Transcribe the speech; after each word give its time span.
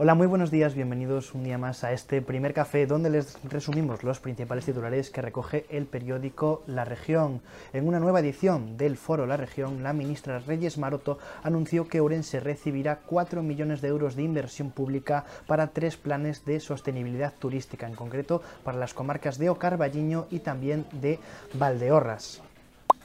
Hola, 0.00 0.14
muy 0.14 0.28
buenos 0.28 0.52
días, 0.52 0.76
bienvenidos 0.76 1.34
un 1.34 1.42
día 1.42 1.58
más 1.58 1.82
a 1.82 1.92
este 1.92 2.22
primer 2.22 2.54
café 2.54 2.86
donde 2.86 3.10
les 3.10 3.36
resumimos 3.42 4.04
los 4.04 4.20
principales 4.20 4.64
titulares 4.64 5.10
que 5.10 5.22
recoge 5.22 5.66
el 5.70 5.86
periódico 5.86 6.62
La 6.68 6.84
Región. 6.84 7.40
En 7.72 7.88
una 7.88 7.98
nueva 7.98 8.20
edición 8.20 8.76
del 8.76 8.96
foro 8.96 9.26
La 9.26 9.36
Región, 9.36 9.82
la 9.82 9.92
ministra 9.92 10.38
Reyes 10.38 10.78
Maroto 10.78 11.18
anunció 11.42 11.88
que 11.88 12.00
Orense 12.00 12.38
recibirá 12.38 13.00
4 13.06 13.42
millones 13.42 13.80
de 13.80 13.88
euros 13.88 14.14
de 14.14 14.22
inversión 14.22 14.70
pública 14.70 15.24
para 15.48 15.66
tres 15.66 15.96
planes 15.96 16.44
de 16.44 16.60
sostenibilidad 16.60 17.34
turística, 17.36 17.88
en 17.88 17.96
concreto 17.96 18.40
para 18.62 18.78
las 18.78 18.94
comarcas 18.94 19.36
de 19.36 19.50
Ocarballiño 19.50 20.28
y 20.30 20.38
también 20.38 20.86
de 20.92 21.18
Valdeorras. 21.54 22.40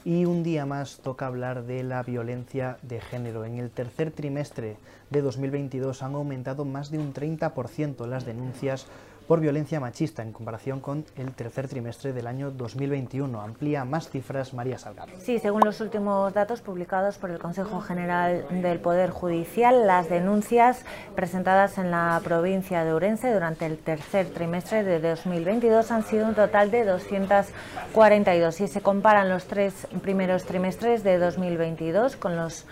Y 0.06 0.26
un 0.26 0.42
día 0.42 0.66
más 0.66 0.98
toca 0.98 1.26
hablar 1.26 1.64
de 1.64 1.82
la 1.82 2.02
violencia 2.02 2.76
de 2.82 3.00
género. 3.00 3.46
En 3.46 3.58
el 3.58 3.70
tercer 3.70 4.10
trimestre 4.10 4.76
de 5.08 5.22
2022 5.22 6.02
han 6.02 6.14
aumentado 6.14 6.66
más 6.66 6.90
de 6.90 6.98
un 6.98 7.14
30% 7.14 8.06
las 8.06 8.26
denuncias 8.26 8.86
por 9.26 9.40
violencia 9.40 9.80
machista 9.80 10.22
en 10.22 10.32
comparación 10.32 10.80
con 10.80 11.04
el 11.16 11.32
tercer 11.32 11.68
trimestre 11.68 12.12
del 12.12 12.26
año 12.26 12.50
2021. 12.50 13.40
Amplía 13.40 13.84
más 13.84 14.10
cifras 14.10 14.52
María 14.54 14.78
Salgado. 14.78 15.12
Sí, 15.18 15.38
según 15.38 15.62
los 15.64 15.80
últimos 15.80 16.32
datos 16.34 16.60
publicados 16.60 17.18
por 17.18 17.30
el 17.30 17.38
Consejo 17.38 17.80
General 17.80 18.46
del 18.50 18.78
Poder 18.80 19.10
Judicial, 19.10 19.86
las 19.86 20.08
denuncias 20.08 20.84
presentadas 21.14 21.78
en 21.78 21.90
la 21.90 22.20
provincia 22.22 22.84
de 22.84 22.92
Ourense 22.92 23.32
durante 23.32 23.66
el 23.66 23.78
tercer 23.78 24.28
trimestre 24.28 24.84
de 24.84 25.00
2022 25.00 25.90
han 25.90 26.04
sido 26.04 26.26
un 26.26 26.34
total 26.34 26.70
de 26.70 26.84
242. 26.84 28.54
Si 28.54 28.68
se 28.68 28.80
comparan 28.80 29.28
los 29.28 29.46
tres 29.46 29.86
primeros 30.02 30.44
trimestres 30.44 31.02
de 31.02 31.18
2022 31.18 32.16
con 32.16 32.36
los 32.36 32.66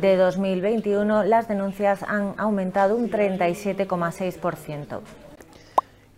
de 0.00 0.16
2021, 0.16 1.24
las 1.24 1.48
denuncias 1.48 2.02
han 2.02 2.34
aumentado 2.38 2.96
un 2.96 3.10
37,6% 3.10 5.00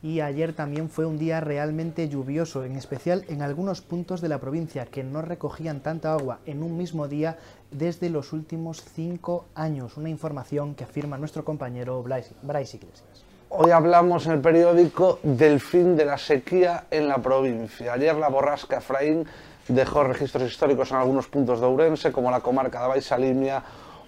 y 0.03 0.21
ayer 0.21 0.53
también 0.53 0.89
fue 0.89 1.05
un 1.05 1.19
día 1.19 1.41
realmente 1.41 2.09
lluvioso, 2.09 2.65
en 2.65 2.77
especial 2.77 3.25
en 3.29 3.43
algunos 3.43 3.83
puntos 3.83 4.21
de 4.21 4.29
la 4.29 4.39
provincia 4.39 4.87
que 4.87 5.05
no 5.05 5.21
recogían 5.23 5.81
tanta 5.81 6.13
agua 6.13 6.39
en 6.47 6.63
un 6.63 6.77
mismo 6.77 7.07
día 7.07 7.37
desde 7.71 8.09
los 8.09 8.33
últimos 8.33 8.83
cinco 8.83 9.47
años. 9.55 9.97
Una 9.97 10.09
información 10.09 10.75
que 10.75 10.85
afirma 10.85 11.19
nuestro 11.19 11.45
compañero 11.45 12.03
Bryce, 12.03 12.35
Iglesias. 12.43 13.25
Hoy 13.51 13.73
hablamos 13.73 14.27
en 14.27 14.33
el 14.33 14.41
periódico 14.41 15.19
del 15.23 15.61
fin 15.61 15.97
de 15.97 16.05
la 16.05 16.17
sequía 16.17 16.85
en 16.91 17.09
la 17.09 17.19
provincia. 17.19 17.93
Ayer 17.93 18.15
la 18.15 18.29
borrasca 18.29 18.79
Efraín 18.79 19.27
dejó 19.69 20.05
registros 20.05 20.45
históricos 20.45 20.93
en 20.93 20.99
algunos 20.99 21.27
puntos 21.27 21.61
de 21.61 21.67
Ourense, 21.67 22.13
como 22.13 22.31
la 22.31 22.41
comarca 22.41 22.81
de 22.83 22.89
Baisalimia 22.89 23.63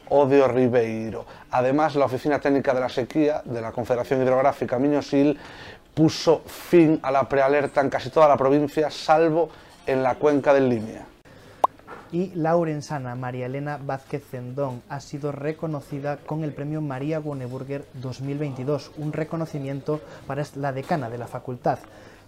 o 0.08 0.26
de 0.26 0.46
Ribeiro. 0.46 1.24
Además, 1.50 1.96
la 1.96 2.04
Oficina 2.04 2.38
Técnica 2.38 2.72
de 2.74 2.80
la 2.80 2.88
Sequía 2.88 3.42
de 3.44 3.60
la 3.60 3.72
Confederación 3.72 4.22
Hidrográfica 4.22 4.78
Miñosil 4.78 5.38
puso 5.94 6.42
fin 6.46 6.98
a 7.02 7.10
la 7.10 7.28
prealerta 7.28 7.80
en 7.80 7.90
casi 7.90 8.10
toda 8.10 8.28
la 8.28 8.36
provincia, 8.36 8.90
salvo 8.90 9.50
en 9.86 10.02
la 10.02 10.14
cuenca 10.14 10.54
del 10.54 10.68
Limia. 10.68 11.06
Y 12.12 12.30
laurensana 12.34 13.14
María 13.14 13.46
Elena 13.46 13.78
Vázquez 13.82 14.22
Zendón 14.30 14.82
ha 14.90 15.00
sido 15.00 15.32
reconocida 15.32 16.18
con 16.18 16.44
el 16.44 16.52
premio 16.52 16.82
María 16.82 17.20
Woneburger 17.20 17.86
2022, 17.94 18.92
un 18.98 19.14
reconocimiento 19.14 20.00
para 20.26 20.44
la 20.56 20.72
decana 20.72 21.08
de 21.08 21.16
la 21.16 21.26
facultad 21.26 21.78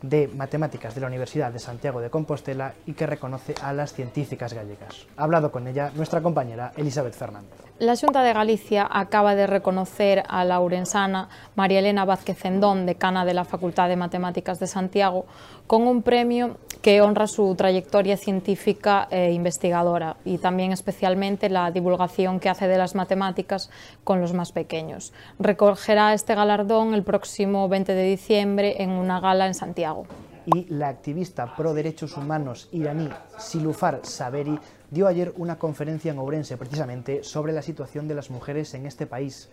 de 0.00 0.28
Matemáticas 0.28 0.94
de 0.94 1.00
la 1.00 1.06
Universidad 1.06 1.52
de 1.52 1.58
Santiago 1.58 2.00
de 2.00 2.10
Compostela 2.10 2.74
y 2.86 2.92
que 2.92 3.06
reconoce 3.06 3.54
a 3.62 3.72
las 3.72 3.92
científicas 3.92 4.52
gallegas. 4.52 5.06
Ha 5.16 5.24
hablado 5.24 5.50
con 5.50 5.66
ella 5.66 5.90
nuestra 5.94 6.20
compañera 6.20 6.72
Elizabeth 6.76 7.14
Fernández. 7.14 7.58
La 7.80 7.96
Xunta 7.96 8.22
de 8.22 8.32
Galicia 8.32 8.86
acaba 8.88 9.34
de 9.34 9.48
reconocer 9.48 10.22
a 10.28 10.44
la 10.44 10.60
urensana 10.60 11.28
María 11.56 11.80
Elena 11.80 12.04
Vázquez 12.04 12.38
Zendón, 12.38 12.86
decana 12.86 13.24
de 13.24 13.34
la 13.34 13.44
Facultad 13.44 13.88
de 13.88 13.96
Matemáticas 13.96 14.60
de 14.60 14.68
Santiago, 14.68 15.26
con 15.66 15.82
un 15.88 16.02
premio 16.02 16.56
que 16.82 17.02
honra 17.02 17.26
su 17.26 17.52
trayectoria 17.56 18.16
científica 18.16 19.08
e 19.10 19.32
investigadora 19.32 20.16
y 20.24 20.38
también 20.38 20.70
especialmente 20.70 21.48
la 21.48 21.72
divulgación 21.72 22.38
que 22.38 22.48
hace 22.48 22.68
de 22.68 22.78
las 22.78 22.94
matemáticas 22.94 23.70
con 24.04 24.20
los 24.20 24.34
más 24.34 24.52
pequeños. 24.52 25.12
Recogerá 25.40 26.14
este 26.14 26.36
galardón 26.36 26.94
el 26.94 27.02
próximo 27.02 27.68
20 27.68 27.92
de 27.92 28.04
diciembre 28.04 28.84
en 28.84 28.90
una 28.90 29.18
gala 29.18 29.48
en 29.48 29.54
Santiago 29.54 30.06
y 30.46 30.66
la 30.66 30.88
activista 30.88 31.54
pro 31.56 31.74
derechos 31.74 32.16
humanos 32.16 32.68
iraní 32.72 33.08
Silufar 33.38 34.00
Saberi 34.02 34.58
dio 34.90 35.06
ayer 35.06 35.32
una 35.36 35.58
conferencia 35.58 36.12
en 36.12 36.18
Ourense 36.18 36.56
precisamente 36.56 37.24
sobre 37.24 37.52
la 37.52 37.62
situación 37.62 38.08
de 38.08 38.14
las 38.14 38.30
mujeres 38.30 38.74
en 38.74 38.86
este 38.86 39.06
país. 39.06 39.48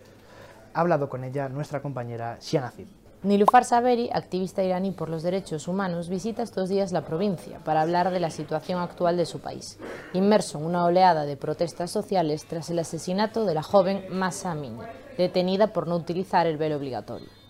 Ha 0.74 0.80
hablado 0.80 1.08
con 1.08 1.24
ella 1.24 1.48
nuestra 1.48 1.82
compañera 1.82 2.38
Shianazid. 2.40 2.86
Nilufar 3.22 3.64
Saberi, 3.64 4.10
activista 4.12 4.64
iraní 4.64 4.90
por 4.90 5.08
los 5.08 5.22
derechos 5.22 5.68
humanos, 5.68 6.08
visita 6.08 6.42
estos 6.42 6.68
días 6.68 6.90
la 6.90 7.04
provincia 7.04 7.60
para 7.64 7.82
hablar 7.82 8.10
de 8.10 8.18
la 8.18 8.30
situación 8.30 8.80
actual 8.80 9.16
de 9.16 9.26
su 9.26 9.38
país, 9.38 9.78
inmerso 10.12 10.58
en 10.58 10.64
una 10.64 10.84
oleada 10.84 11.24
de 11.24 11.36
protestas 11.36 11.92
sociales 11.92 12.46
tras 12.46 12.68
el 12.70 12.80
asesinato 12.80 13.44
de 13.44 13.54
la 13.54 13.62
joven 13.62 14.06
Masa 14.10 14.50
Amini, 14.50 14.80
detenida 15.16 15.68
por 15.68 15.86
no 15.86 15.94
utilizar 15.94 16.48
el 16.48 16.56
velo 16.56 16.76
obligatorio. 16.76 17.41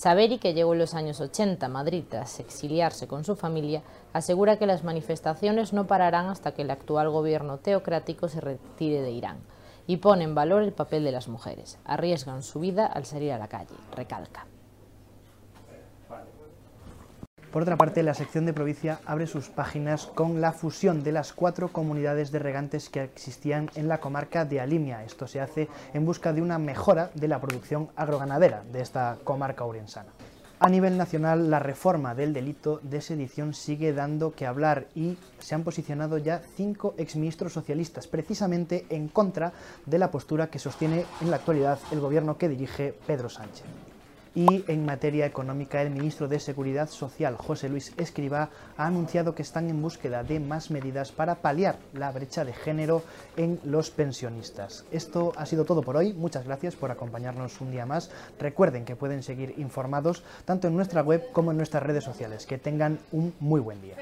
Saberi, 0.00 0.38
que 0.38 0.54
llegó 0.54 0.72
en 0.72 0.78
los 0.78 0.94
años 0.94 1.20
80 1.20 1.66
a 1.66 1.68
Madrid 1.68 2.04
tras 2.08 2.40
exiliarse 2.40 3.06
con 3.06 3.22
su 3.22 3.36
familia, 3.36 3.82
asegura 4.14 4.56
que 4.56 4.64
las 4.66 4.82
manifestaciones 4.82 5.74
no 5.74 5.86
pararán 5.86 6.30
hasta 6.30 6.52
que 6.52 6.62
el 6.62 6.70
actual 6.70 7.10
gobierno 7.10 7.58
teocrático 7.58 8.26
se 8.26 8.40
retire 8.40 9.02
de 9.02 9.10
Irán 9.10 9.40
y 9.86 9.98
pone 9.98 10.24
en 10.24 10.34
valor 10.34 10.62
el 10.62 10.72
papel 10.72 11.04
de 11.04 11.12
las 11.12 11.28
mujeres. 11.28 11.78
Arriesgan 11.84 12.42
su 12.42 12.60
vida 12.60 12.86
al 12.86 13.04
salir 13.04 13.32
a 13.32 13.38
la 13.38 13.48
calle, 13.48 13.76
recalca. 13.94 14.46
Por 17.52 17.62
otra 17.62 17.76
parte, 17.76 18.04
la 18.04 18.14
sección 18.14 18.46
de 18.46 18.52
provincia 18.52 19.00
abre 19.06 19.26
sus 19.26 19.48
páginas 19.48 20.06
con 20.06 20.40
la 20.40 20.52
fusión 20.52 21.02
de 21.02 21.10
las 21.10 21.32
cuatro 21.32 21.72
comunidades 21.72 22.30
de 22.30 22.38
regantes 22.38 22.88
que 22.88 23.02
existían 23.02 23.68
en 23.74 23.88
la 23.88 23.98
comarca 23.98 24.44
de 24.44 24.60
Alimia. 24.60 25.02
Esto 25.02 25.26
se 25.26 25.40
hace 25.40 25.68
en 25.92 26.06
busca 26.06 26.32
de 26.32 26.42
una 26.42 26.60
mejora 26.60 27.10
de 27.14 27.26
la 27.26 27.40
producción 27.40 27.88
agroganadera 27.96 28.62
de 28.72 28.80
esta 28.80 29.18
comarca 29.24 29.64
oriensana. 29.64 30.10
A 30.60 30.68
nivel 30.68 30.96
nacional, 30.96 31.50
la 31.50 31.58
reforma 31.58 32.14
del 32.14 32.32
delito 32.32 32.78
de 32.84 33.00
sedición 33.00 33.52
sigue 33.52 33.92
dando 33.94 34.30
que 34.32 34.46
hablar 34.46 34.86
y 34.94 35.18
se 35.40 35.56
han 35.56 35.64
posicionado 35.64 36.18
ya 36.18 36.42
cinco 36.54 36.94
exministros 36.98 37.52
socialistas, 37.52 38.06
precisamente 38.06 38.86
en 38.90 39.08
contra 39.08 39.52
de 39.86 39.98
la 39.98 40.12
postura 40.12 40.50
que 40.50 40.60
sostiene 40.60 41.04
en 41.20 41.30
la 41.30 41.36
actualidad 41.36 41.80
el 41.90 41.98
gobierno 41.98 42.38
que 42.38 42.48
dirige 42.48 42.94
Pedro 43.06 43.28
Sánchez. 43.28 43.64
Y 44.34 44.64
en 44.68 44.84
materia 44.84 45.26
económica, 45.26 45.82
el 45.82 45.90
ministro 45.90 46.28
de 46.28 46.38
Seguridad 46.38 46.88
Social, 46.88 47.36
José 47.36 47.68
Luis 47.68 47.92
Escriba, 47.96 48.50
ha 48.76 48.86
anunciado 48.86 49.34
que 49.34 49.42
están 49.42 49.68
en 49.68 49.82
búsqueda 49.82 50.22
de 50.22 50.38
más 50.38 50.70
medidas 50.70 51.10
para 51.10 51.36
paliar 51.36 51.78
la 51.94 52.12
brecha 52.12 52.44
de 52.44 52.52
género 52.52 53.02
en 53.36 53.58
los 53.64 53.90
pensionistas. 53.90 54.84
Esto 54.92 55.32
ha 55.36 55.46
sido 55.46 55.64
todo 55.64 55.82
por 55.82 55.96
hoy. 55.96 56.12
Muchas 56.12 56.44
gracias 56.44 56.76
por 56.76 56.92
acompañarnos 56.92 57.60
un 57.60 57.72
día 57.72 57.86
más. 57.86 58.10
Recuerden 58.38 58.84
que 58.84 58.94
pueden 58.94 59.24
seguir 59.24 59.54
informados 59.58 60.22
tanto 60.44 60.68
en 60.68 60.76
nuestra 60.76 61.02
web 61.02 61.32
como 61.32 61.50
en 61.50 61.56
nuestras 61.56 61.82
redes 61.82 62.04
sociales. 62.04 62.46
Que 62.46 62.58
tengan 62.58 63.00
un 63.10 63.34
muy 63.40 63.60
buen 63.60 63.82
día. 63.82 63.96